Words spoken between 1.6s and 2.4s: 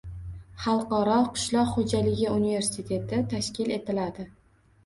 xo‘jaligi